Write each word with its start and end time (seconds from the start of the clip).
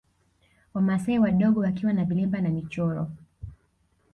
Wamasai 0.73 1.19
wadogo 1.19 1.59
wakiwa 1.59 1.93
na 1.93 2.05
vilemba 2.05 2.41
na 2.41 2.49
michoro 2.49 3.07